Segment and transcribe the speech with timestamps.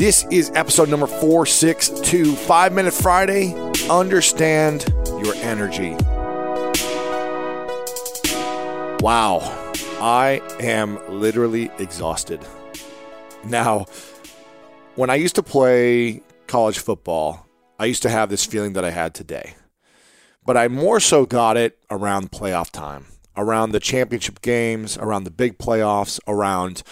[0.00, 3.52] This is episode number 462, Five Minute Friday.
[3.90, 5.90] Understand your energy.
[9.04, 9.40] Wow,
[10.00, 12.40] I am literally exhausted.
[13.44, 13.84] Now,
[14.94, 17.46] when I used to play college football,
[17.78, 19.52] I used to have this feeling that I had today.
[20.46, 23.04] But I more so got it around playoff time,
[23.36, 26.84] around the championship games, around the big playoffs, around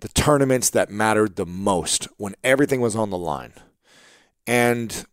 [0.00, 3.52] the tournaments that mattered the most when everything was on the line.
[4.46, 5.04] And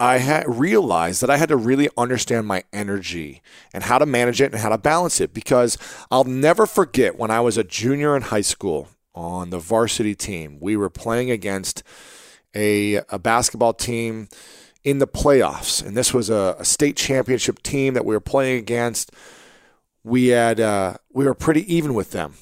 [0.00, 3.42] I had realized that I had to really understand my energy
[3.72, 5.78] and how to manage it and how to balance it because
[6.10, 10.58] I'll never forget when I was a junior in high school on the varsity team.
[10.60, 11.82] We were playing against
[12.54, 14.28] a, a basketball team
[14.82, 18.58] in the playoffs, and this was a, a state championship team that we were playing
[18.58, 19.12] against.
[20.02, 22.34] We had uh, we were pretty even with them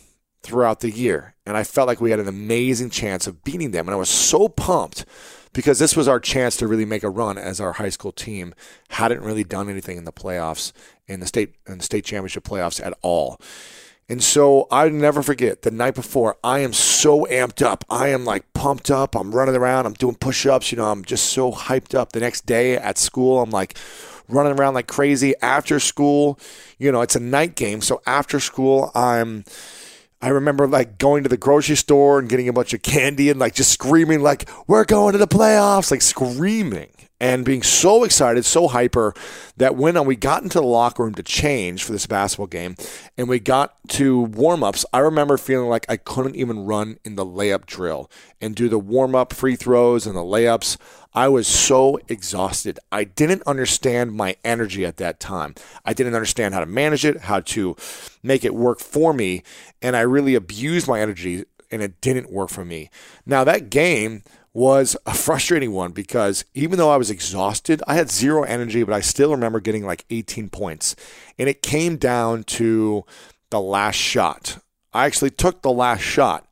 [0.43, 3.87] throughout the year, and I felt like we had an amazing chance of beating them.
[3.87, 5.05] And I was so pumped
[5.53, 8.55] because this was our chance to really make a run as our high school team
[8.91, 10.73] hadn't really done anything in the playoffs
[11.07, 13.39] in the state in the state championship playoffs at all.
[14.09, 17.85] And so I never forget the night before, I am so amped up.
[17.89, 19.15] I am like pumped up.
[19.15, 19.87] I'm running around.
[19.87, 20.73] I'm doing push ups.
[20.73, 22.11] You know, I'm just so hyped up.
[22.11, 23.79] The next day at school, I'm like
[24.29, 25.35] running around like crazy.
[25.43, 26.41] After school,
[26.77, 27.83] you know, it's a night game.
[27.83, 29.45] So after school, I'm
[30.23, 33.41] I remember like going to the grocery store and getting a bunch of candy and
[33.41, 36.91] like just screaming like we're going to the playoffs, like screaming
[37.21, 39.15] and being so excited, so hyper
[39.59, 42.75] that when uh, we got into the locker room to change for this basketball game
[43.19, 47.17] and we got to warm ups, I remember feeling like I couldn't even run in
[47.17, 50.79] the layup drill and do the warm up free throws and the layups.
[51.13, 52.79] I was so exhausted.
[52.91, 55.55] I didn't understand my energy at that time.
[55.85, 57.77] I didn't understand how to manage it, how to
[58.23, 59.43] make it work for me,
[59.83, 62.91] and I really abused my energy and it didn't work for me.
[63.25, 68.11] Now, that game was a frustrating one because even though I was exhausted, I had
[68.11, 70.97] zero energy, but I still remember getting like 18 points.
[71.39, 73.05] And it came down to
[73.51, 74.59] the last shot.
[74.93, 76.47] I actually took the last shot.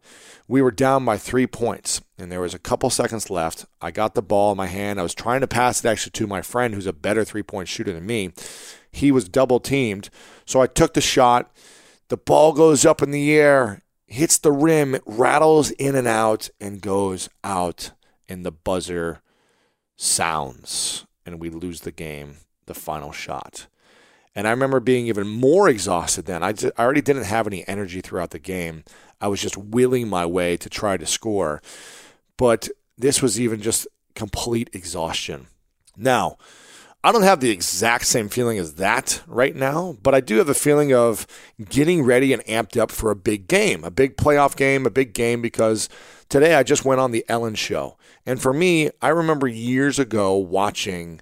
[0.46, 3.66] We were down by three points, and there was a couple seconds left.
[3.82, 4.98] I got the ball in my hand.
[4.98, 7.68] I was trying to pass it actually to my friend who's a better three point
[7.68, 8.32] shooter than me.
[8.90, 10.08] He was double teamed.
[10.46, 11.54] So I took the shot.
[12.08, 16.80] The ball goes up in the air hits the rim, rattles in and out, and
[16.80, 17.92] goes out,
[18.28, 19.20] and the buzzer
[19.96, 23.68] sounds, and we lose the game, the final shot.
[24.34, 26.42] And I remember being even more exhausted then.
[26.42, 28.84] I, just, I already didn't have any energy throughout the game.
[29.20, 31.60] I was just willing my way to try to score.
[32.36, 35.48] But this was even just complete exhaustion.
[35.96, 36.38] Now,
[37.04, 40.48] I don't have the exact same feeling as that right now, but I do have
[40.48, 41.28] a feeling of
[41.68, 45.14] getting ready and amped up for a big game, a big playoff game, a big
[45.14, 45.88] game because
[46.28, 47.96] today I just went on the Ellen show.
[48.26, 51.20] And for me, I remember years ago watching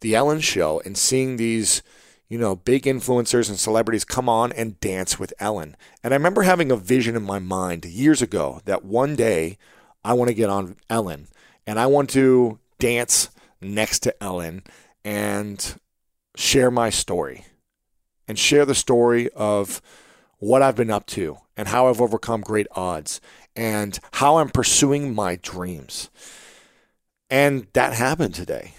[0.00, 1.82] the Ellen show and seeing these
[2.28, 5.76] you know, big influencers and celebrities come on and dance with Ellen.
[6.04, 9.56] And I remember having a vision in my mind years ago that one day
[10.04, 11.28] I want to get on Ellen
[11.66, 13.30] and I want to dance
[13.60, 14.62] next to Ellen
[15.04, 15.78] and
[16.36, 17.44] share my story
[18.26, 19.80] and share the story of
[20.38, 23.20] what I've been up to and how I've overcome great odds
[23.56, 26.10] and how I'm pursuing my dreams.
[27.30, 28.74] And that happened today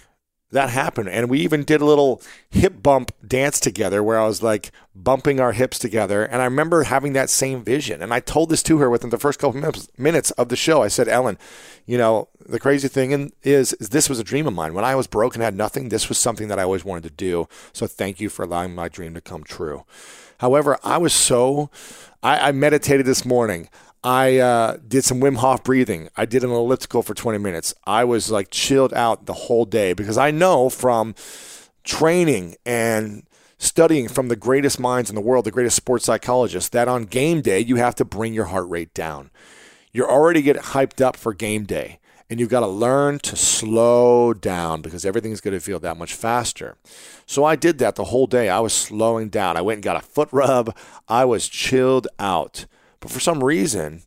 [0.52, 1.08] that happened.
[1.08, 5.40] And we even did a little hip bump dance together where I was like bumping
[5.40, 6.24] our hips together.
[6.24, 8.02] And I remember having that same vision.
[8.02, 10.82] And I told this to her within the first couple minutes of the show.
[10.82, 11.38] I said, Ellen,
[11.86, 14.74] you know, the crazy thing is, is this was a dream of mine.
[14.74, 17.10] When I was broke and had nothing, this was something that I always wanted to
[17.10, 17.48] do.
[17.72, 19.84] So thank you for allowing my dream to come true.
[20.38, 21.70] However, I was so,
[22.22, 23.68] I, I meditated this morning.
[24.02, 26.08] I uh, did some Wim Hof breathing.
[26.16, 27.74] I did an elliptical for 20 minutes.
[27.86, 31.14] I was like chilled out the whole day because I know from
[31.84, 33.24] training and
[33.58, 37.42] studying from the greatest minds in the world, the greatest sports psychologists, that on game
[37.42, 39.30] day, you have to bring your heart rate down.
[39.92, 41.98] You're already getting hyped up for game day,
[42.30, 46.14] and you've got to learn to slow down because everything's going to feel that much
[46.14, 46.76] faster.
[47.26, 48.48] So I did that the whole day.
[48.48, 49.58] I was slowing down.
[49.58, 50.74] I went and got a foot rub.
[51.06, 52.64] I was chilled out.
[53.00, 54.02] But for some reason,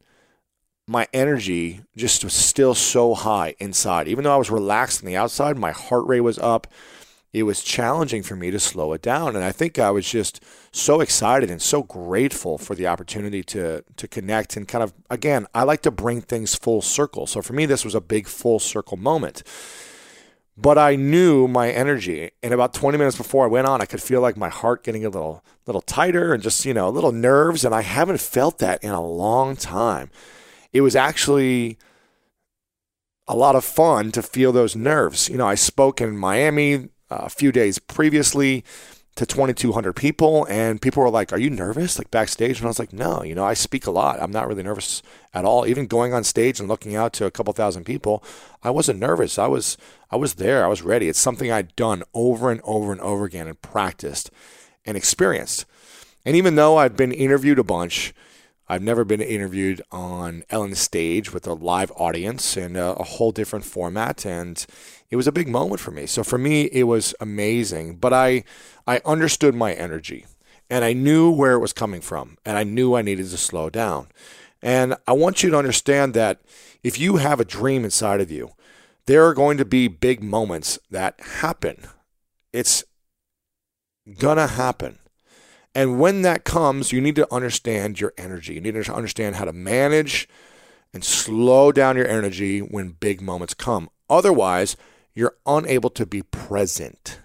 [0.88, 4.07] my energy just was still so high inside.
[4.07, 6.68] Even though I was relaxed on the outside, my heart rate was up.
[7.31, 9.36] It was challenging for me to slow it down.
[9.36, 13.84] And I think I was just so excited and so grateful for the opportunity to
[13.95, 17.25] to connect and kind of again, I like to bring things full circle.
[17.25, 19.42] So for me this was a big full circle moment.
[20.55, 22.31] But I knew my energy.
[22.44, 25.05] And about 20 minutes before I went on, I could feel like my heart getting
[25.05, 27.65] a little little tighter and just, you know, a little nerves.
[27.65, 30.11] And I haven't felt that in a long time.
[30.71, 31.77] It was actually
[33.27, 35.29] a lot of fun to feel those nerves.
[35.29, 38.63] You know, I spoke in Miami uh, a few days previously
[39.15, 41.98] to 2,200 people, and people were like, Are you nervous?
[41.98, 42.57] Like backstage?
[42.57, 44.21] And I was like, No, you know, I speak a lot.
[44.21, 45.68] I'm not really nervous at all.
[45.68, 48.24] Even going on stage and looking out to a couple thousand people,
[48.63, 49.38] I wasn't nervous.
[49.38, 49.77] I was,
[50.10, 50.65] I was there.
[50.65, 51.10] I was ready.
[51.10, 54.31] It's something I'd done over and over and over again and practiced
[54.86, 55.66] and experienced.
[56.25, 58.13] And even though I've been interviewed a bunch,
[58.68, 63.04] I've never been interviewed on uh, Ellen's stage with a live audience in a, a,
[63.04, 64.65] whole different format, and
[65.10, 66.06] it was a big moment for me.
[66.06, 67.98] So for me, it was amazing.
[67.98, 68.44] But I,
[68.88, 70.25] I understood my energy,
[70.69, 73.69] and I knew where it was coming from, and I knew I needed to slow
[73.69, 74.07] down.
[74.62, 76.42] And I want you to understand that
[76.83, 78.51] if you have a dream inside of you,
[79.06, 81.83] there are going to be big moments that happen.
[82.54, 82.86] It's
[84.18, 85.00] gonna happen.
[85.75, 88.53] And when that comes, you need to understand your energy.
[88.53, 90.27] You need to understand how to manage
[90.93, 93.89] and slow down your energy when big moments come.
[94.09, 94.77] Otherwise,
[95.15, 97.19] you're unable to be present.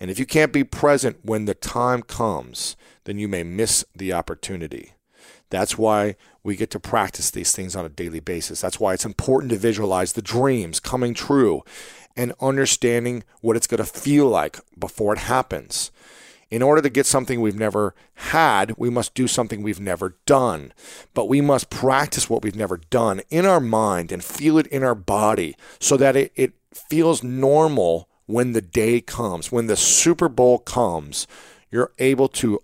[0.00, 4.12] And if you can't be present when the time comes, then you may miss the
[4.12, 4.92] opportunity.
[5.50, 8.60] That's why we get to practice these things on a daily basis.
[8.60, 11.62] That's why it's important to visualize the dreams coming true
[12.16, 15.90] and understanding what it's going to feel like before it happens.
[16.48, 20.72] In order to get something we've never had, we must do something we've never done.
[21.12, 24.84] But we must practice what we've never done in our mind and feel it in
[24.84, 30.28] our body so that it, it feels normal when the day comes, when the Super
[30.28, 31.26] Bowl comes.
[31.70, 32.60] You're able to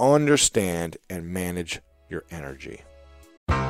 [0.00, 2.80] understand and manage your energy.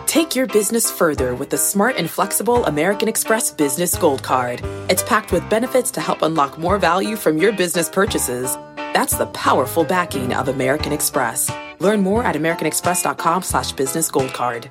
[0.06, 4.60] Take your business further with the smart and flexible American Express Business Gold Card.
[4.88, 8.56] It's packed with benefits to help unlock more value from your business purchases.
[8.92, 11.50] That's the powerful backing of American Express.
[11.80, 14.70] Learn more at americanexpress.com slash business gold card.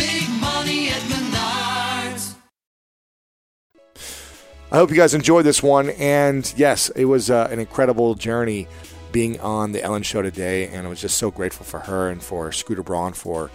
[4.73, 5.89] I hope you guys enjoyed this one.
[5.89, 8.69] And yes, it was uh, an incredible journey
[9.11, 10.69] being on the Ellen Show today.
[10.69, 13.51] And I was just so grateful for her and for Scooter Braun for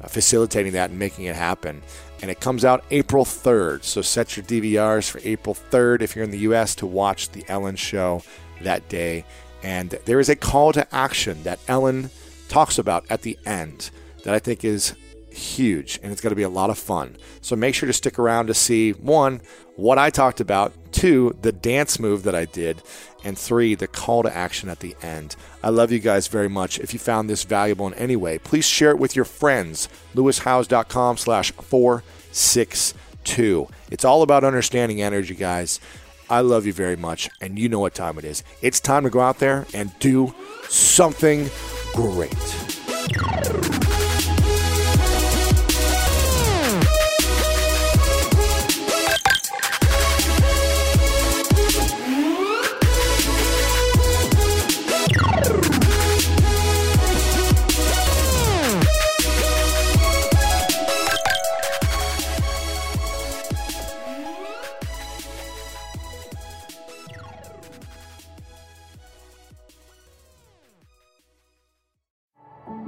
[0.00, 1.82] uh, facilitating that and making it happen.
[2.22, 3.84] And it comes out April 3rd.
[3.84, 6.74] So set your DVRs for April 3rd if you're in the U.S.
[6.76, 8.22] to watch the Ellen Show
[8.62, 9.26] that day.
[9.62, 12.08] And there is a call to action that Ellen
[12.48, 13.90] talks about at the end
[14.22, 14.94] that I think is
[15.36, 17.16] huge and it's going to be a lot of fun.
[17.40, 19.40] So make sure to stick around to see one,
[19.76, 22.82] what I talked about, two, the dance move that I did,
[23.22, 25.36] and three, the call to action at the end.
[25.62, 26.78] I love you guys very much.
[26.78, 29.88] If you found this valuable in any way, please share it with your friends.
[30.14, 33.68] LewisHowes.com slash 462.
[33.90, 35.80] It's all about understanding energy, guys.
[36.28, 38.42] I love you very much, and you know what time it is.
[38.62, 40.34] It's time to go out there and do
[40.68, 41.48] something
[41.94, 42.75] great.